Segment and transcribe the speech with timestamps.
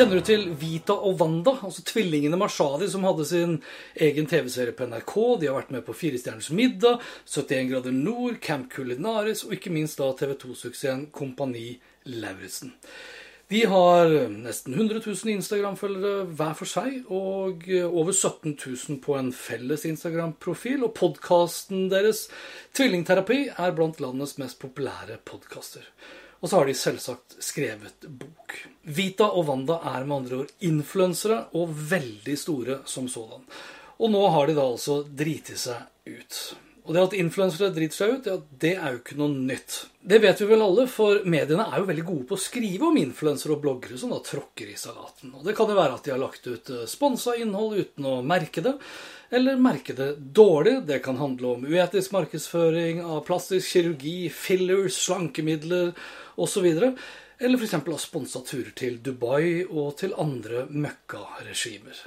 [0.00, 3.50] Kjenner du til Vita og Wanda, altså tvillingene Mashadi, som hadde sin
[4.00, 5.10] egen TV-serie på NRK?
[5.42, 9.72] De har vært med på Fire stjerners middag, 71 grader nord, Camp Culinaris og ikke
[9.74, 11.74] minst da TV 2-suksessen Kompani
[12.08, 12.72] Lauritzen.
[13.52, 19.28] De har nesten 100 000 Instagram-følgere hver for seg, og over 17 000 på en
[19.36, 20.80] felles Instagram-profil.
[20.88, 22.30] Og podkasten deres,
[22.72, 25.84] Tvillingterapi, er blant landets mest populære podkaster.
[26.40, 28.56] Og så har de selvsagt skrevet bok.
[28.82, 33.44] Vita og Wanda er med andre ord influensere, og veldig store som sådan.
[34.00, 36.42] Og nå har de da altså driti seg ut.
[36.88, 39.74] Og det at influensere driter seg ut, ja, det er jo ikke noe nytt.
[40.00, 42.96] Det vet vi vel alle, for mediene er jo veldig gode på å skrive om
[42.98, 45.34] influensere og bloggere som da tråkker i salaten.
[45.36, 48.64] Og det kan jo være at de har lagt ut sponsa innhold uten å merke
[48.64, 48.72] det,
[49.30, 50.80] eller merke det dårlig.
[50.88, 55.92] Det kan handle om uetisk markedsføring av plastisk kirurgi, fillers, slankemidler
[56.40, 56.66] osv.
[57.40, 57.72] Eller f.eks.
[57.72, 62.02] ha sponsa turer til Dubai og til andre møkkaregimer.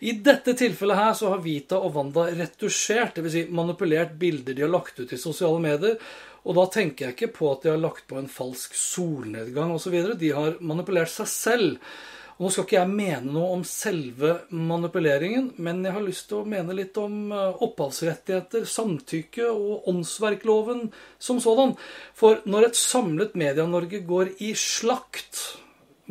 [0.00, 3.34] I dette tilfellet her så har Vita og Wanda retusjert, dvs.
[3.34, 5.98] Si manipulert bilder de har lagt ut i sosiale medier.
[6.48, 9.98] Og da tenker jeg ikke på at de har lagt på en falsk solnedgang osv.
[10.16, 11.92] De har manipulert seg selv.
[12.38, 16.38] Og Nå skal ikke jeg mene noe om selve manipuleringen, men jeg har lyst til
[16.38, 20.84] å mene litt om opphavsrettigheter, samtykke og åndsverkloven
[21.18, 21.74] som sådan.
[22.14, 25.58] For når et samlet Media-Norge går i slakt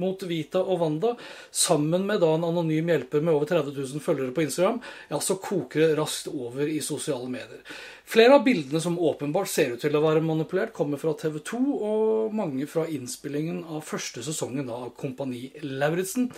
[0.01, 1.13] mot Vita og Wanda,
[1.51, 4.79] sammen med da en anonym hjelper med over 30 000 følgere på Instagram,
[5.11, 7.61] ja, så koker det raskt over i sosiale medier.
[8.07, 11.61] Flere av bildene som åpenbart ser ut til å være manipulert, kommer fra TV 2,
[11.75, 16.31] og mange fra innspillingen av første sesongen av Kompani Lauritzen.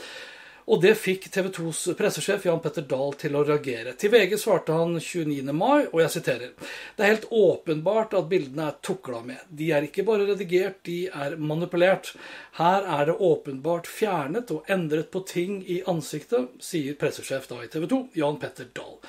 [0.69, 3.95] Og det fikk TV 2s pressesjef Jan Petter Dahl til å reagere.
[3.97, 5.41] Til VG svarte han 29.
[5.49, 9.41] mai, og jeg siterer Det er helt åpenbart at bildene er tukla med.
[9.49, 12.13] De er ikke bare redigert, de er manipulert.
[12.59, 17.71] Her er det åpenbart fjernet og endret på ting i ansiktet, sier pressesjef da i
[17.73, 18.99] TV 2, Jan Petter Dahl.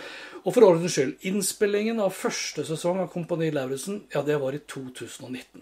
[0.40, 4.60] Og for ordens skyld, innspillingen av første sesong av Kompani Lauritzen, ja, det var i
[4.72, 5.60] 2019.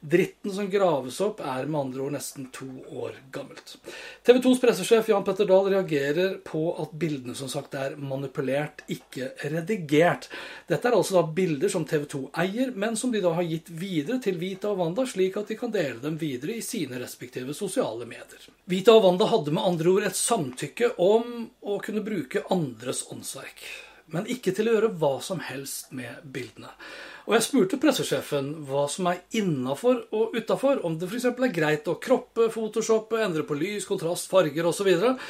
[0.00, 3.74] Dritten som graves opp, er med andre ord nesten to år gammelt.
[4.26, 9.32] TV 2s pressesjef Jan Petter Dahl reagerer på at bildene som sagt er manipulert, ikke
[9.50, 10.30] redigert.
[10.70, 13.74] Dette er altså da bilder som TV 2 eier, men som de da har gitt
[13.74, 17.56] videre til Vita og Wanda, slik at de kan dele dem videre i sine respektive
[17.56, 18.46] sosiale medier.
[18.70, 23.89] Vita og Wanda hadde med andre ord et samtykke om å kunne bruke andres åndsverk
[24.14, 26.72] men ikke til å gjøre hva som helst med bildene.
[27.28, 31.28] Og jeg spurte pressesjefen hva som er innafor og utafor, om det f.eks.
[31.30, 34.88] er greit å kroppe, photoshoppe, endre på lys, kontrast, farger osv.
[34.96, 35.20] Og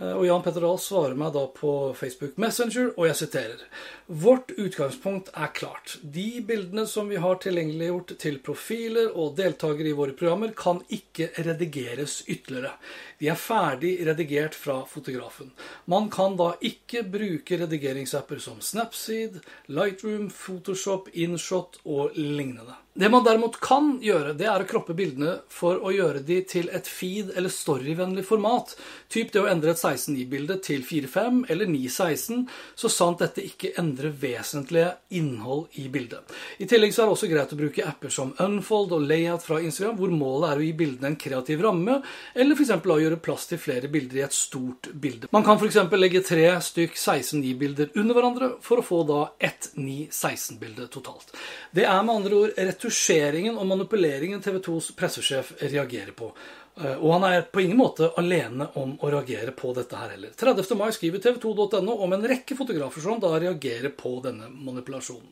[0.00, 3.64] Jan Petter Dahl svarer meg da på Facebook Messenger, og jeg siterer.
[4.08, 5.98] Vårt utgangspunkt er klart.
[6.02, 11.28] De bildene som vi har tilgjengeliggjort til profiler og deltakere i våre programmer, kan ikke
[11.44, 12.72] redigeres ytterligere.
[13.20, 15.52] De er ferdig redigert fra fotografen.
[15.84, 22.81] Man kan da ikke bruke redigeringsapper som Snapseed, Lightroom, Photoshop, InShot og lignende.
[22.94, 26.66] Det man derimot kan gjøre, det er å kroppe bildene for å gjøre de til
[26.76, 28.74] et feed- eller storyvennlig format.
[29.08, 32.42] Typ det å endre et 16.9-bilde til 4.5 eller 9.16,
[32.76, 36.34] så sant dette ikke endrer vesentlige innhold i bildet.
[36.60, 39.62] I tillegg så er det også greit å bruke apper som Unfold og Layout fra
[39.64, 41.96] Instagram, hvor målet er å gi bildene en kreativ ramme,
[42.36, 42.74] eller f.eks.
[42.76, 45.32] å gjøre plass til flere bilder i et stort bilde.
[45.32, 45.80] Man kan f.eks.
[45.96, 51.32] legge tre stykk 16.9-bilder under hverandre for å få da ett 9.16-bilde totalt.
[51.72, 56.32] Det er med andre ord retusjeringen og manipuleringen TV 2s pressesjef reagerer på.
[56.80, 60.32] Eh, og han er på ingen måte alene om å reagere på dette her heller.
[60.38, 60.72] 30.
[60.80, 65.28] mai skriver tv2.no om en rekke fotografer som da reagerer på denne manipulasjonen.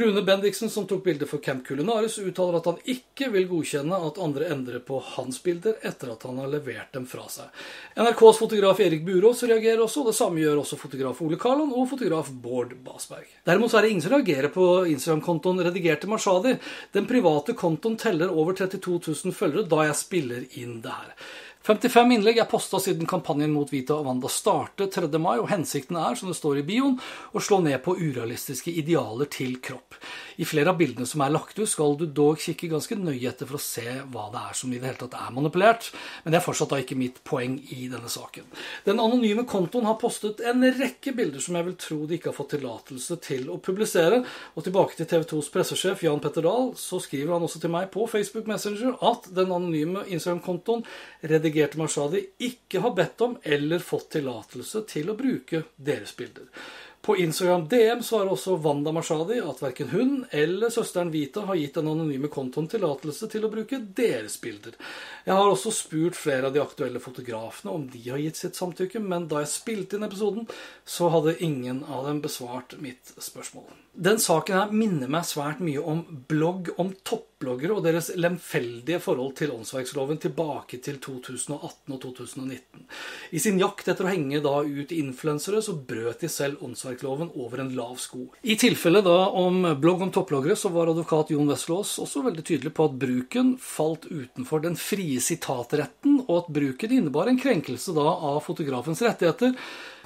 [0.00, 4.20] Rune Bendiksen, som tok bildet for Camp Culinaris, uttaler at han ikke vil godkjenne at
[4.22, 7.50] andre endrer på hans bilder etter at han har levert dem fra seg.
[7.98, 11.90] NRKs fotograf Erik Burås reagerer også, og det samme gjør også fotograf Ole Karlon og
[11.90, 13.28] fotograf Bård Basberg.
[13.44, 16.56] Derimot er det ingen som reagerer på Instagram-kontoen Redigerte Mashadi.
[16.94, 21.14] Den private kontoen teller over 32 000 følgere da jeg spiller inn inn det her.
[21.60, 25.10] 55 innlegg er posta siden kampanjen mot Vita og Wanda startet 3.
[25.20, 26.94] mai, og hensikten er, som det står i bioen,
[27.36, 29.98] å slå ned på urealistiske idealer til kropp.
[30.40, 33.44] I flere av bildene som er lagt ut, skal du dog kikke ganske nøye etter
[33.44, 35.90] for å se hva det er som i det hele tatt er manipulert,
[36.24, 38.48] men det er fortsatt da ikke mitt poeng i denne saken.
[38.88, 42.38] Den anonyme kontoen har postet en rekke bilder som jeg vil tro de ikke har
[42.40, 44.22] fått tillatelse til å publisere,
[44.56, 47.92] og tilbake til TV 2s pressesjef Jan Petter Dahl, så skriver han også til meg
[47.92, 50.88] på Facebook Messenger at den anonyme Instagram-kontoen
[51.50, 56.46] redigerte Mashadi ikke har bedt om eller fått tillatelse til å bruke deres bilder.
[57.00, 61.78] På Instagram DM svarer også Wanda Mashadi at verken hun eller søsteren Vita har gitt
[61.78, 64.76] den anonyme kontoen tillatelse til å bruke deres bilder.
[65.24, 69.00] Jeg har også spurt flere av de aktuelle fotografene om de har gitt sitt samtykke,
[69.00, 70.44] men da jeg spilte inn episoden,
[70.84, 73.64] så hadde ingen av dem besvart mitt spørsmål.
[73.96, 76.92] Den saken her minner meg svært mye om blogg om
[77.40, 82.82] toppbloggere og deres lemfeldige forhold til åndsverksloven tilbake til 2018 og 2019.
[83.32, 87.62] I sin jakt etter å henge da ut influensere, så brøt de selv åndsverkloven over
[87.62, 88.26] en lav sko.
[88.44, 92.74] I tilfellet da om blogg om topploggere, så var advokat Jon Wesselås også veldig tydelig
[92.76, 98.06] på at bruken falt utenfor den frie sitatretten, og at bruken innebar en krenkelse da
[98.30, 99.56] av fotografens rettigheter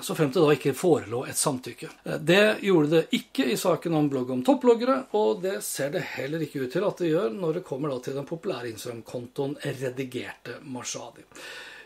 [0.02, 1.90] så frem til da ikke forelå et samtykke.
[2.18, 6.42] Det gjorde det ikke i saken om blogg om topploggere, og det ser det heller
[6.42, 11.28] ikke ut til at det gjør når det kommer til den populære Instagram-kontoen Redigerte Mashadi.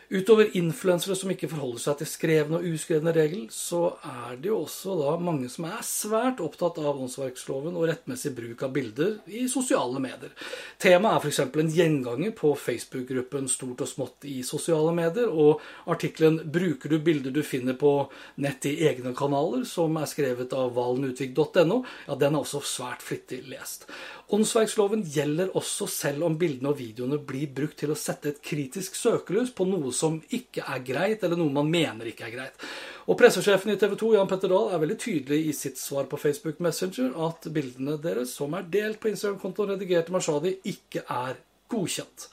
[0.09, 4.63] Utover influensere som ikke forholder seg til skrevne og uskrevne regler, så er det jo
[4.63, 9.43] også da mange som er svært opptatt av åndsverksloven og rettmessig bruk av bilder i
[9.51, 10.33] sosiale medier.
[10.81, 11.41] Temaet er f.eks.
[11.45, 17.29] en gjenganger på Facebook-gruppen Stort og smått i sosiale medier, og artikkelen 'Bruker du bilder
[17.29, 18.09] du finner på
[18.41, 23.43] nett i egne kanaler', som er skrevet av valenutvik.no, ja, den er også svært flittig
[23.45, 23.85] lest.
[24.33, 28.97] Åndsverksloven gjelder også selv om bildene og videoene blir brukt til å sette et kritisk
[28.97, 32.65] søkelys på noe som ikke er greit, eller noe man mener ikke er greit.
[33.09, 36.19] Og Pressesjefen i TV 2, Jan Petter Dahl, er veldig tydelig i sitt svar på
[36.21, 41.39] Facebook Messenger at bildene deres, som er delt på Instagram-kontoen redigert redigerte Mashadi, ikke er
[41.69, 42.29] godkjent.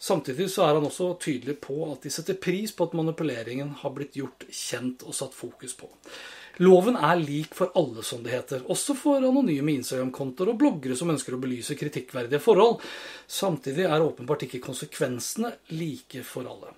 [0.00, 3.92] Samtidig så er han også tydelig på at de setter pris på at manipuleringen har
[3.92, 5.90] blitt gjort kjent og satt fokus på.
[6.60, 11.08] Loven er lik for alle, som det heter, også for anonyme Instagram-kontoer og bloggere som
[11.08, 12.82] ønsker å belyse kritikkverdige forhold.
[13.24, 16.74] Samtidig er åpenbart ikke konsekvensene like for alle.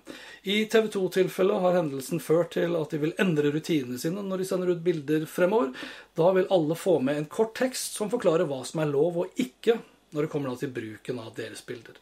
[0.47, 4.47] I TV 2-tilfellet har hendelsen ført til at de vil endre rutinene sine når de
[4.47, 5.73] sender ut bilder fremover.
[6.15, 9.35] Da vil alle få med en kort tekst som forklarer hva som er lov og
[9.35, 9.81] ikke
[10.13, 11.99] når det kommer til bruken av deres bilder.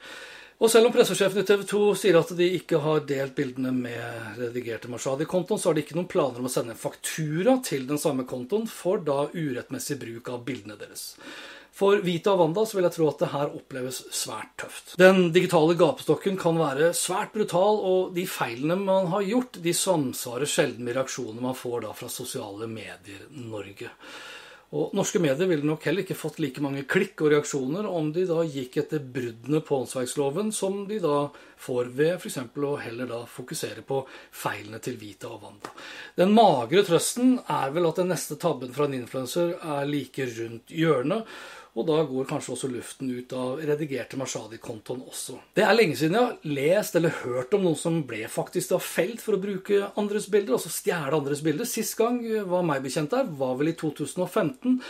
[0.61, 4.35] Og selv om pressesjefen i TV 2 sier at de ikke har delt bildene med
[4.37, 7.97] redigerte Mashadi-kontoen, så har de ikke noen planer om å sende en faktura til den
[8.01, 11.15] samme kontoen for da urettmessig bruk av bildene deres.
[11.73, 14.93] For Vita og Wanda så vil jeg tro at det her oppleves svært tøft.
[15.01, 20.51] Den digitale gapestokken kan være svært brutal, og de feilene man har gjort, de samsvarer
[20.51, 23.89] sjelden med reaksjonene man får da fra sosiale medier Norge.
[24.71, 28.23] Og norske medier ville nok heller ikke fått like mange klikk og reaksjoner om de
[28.29, 31.25] da gikk etter bruddene på åndsverksloven, som de da
[31.59, 32.37] får ved f.eks.
[32.39, 33.99] å heller da fokusere på
[34.31, 35.73] feilene til Vita og Wanda.
[36.15, 40.71] Den magre trøsten er vel at den neste tabben fra en influenser er like rundt
[40.71, 41.27] hjørnet.
[41.71, 45.37] Og da går kanskje også luften ut av redigerte Mashadi-kontoen også.
[45.55, 48.81] Det er lenge siden jeg har lest eller hørt om noen som ble faktisk da
[48.83, 51.69] felt for å bruke andres bilder, altså stjele andres bilder.
[51.69, 52.19] Sist gang
[52.51, 54.81] var meg bekjent der, var vel i 2015.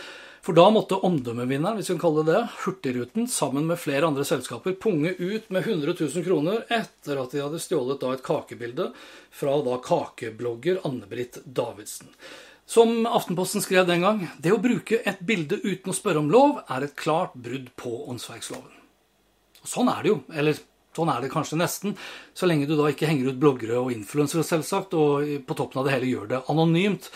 [0.42, 4.24] For da måtte omdømmevinneren, hvis vi kan kalle det det, Hurtigruten, sammen med flere andre
[4.26, 8.88] selskaper punge ut med 100 000 kroner etter at de hadde stjålet da et kakebilde
[9.30, 12.10] fra da kakeblogger Anne-Britt Davidsen.
[12.72, 16.62] Som Aftenposten skrev den gang, det å bruke et bilde uten å spørre om lov
[16.72, 18.70] er et klart brudd på åndsverksloven.
[19.60, 20.14] Sånn er det jo.
[20.32, 20.56] Eller
[20.96, 21.98] sånn er det kanskje nesten.
[22.32, 25.88] Så lenge du da ikke henger ut bloggere og influensere, selvsagt, og på toppen av
[25.88, 27.10] det hele gjør det anonymt.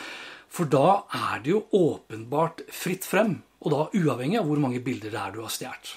[0.52, 3.38] For da er det jo åpenbart fritt frem.
[3.64, 5.96] Og da uavhengig av hvor mange bilder det er du har stjålet.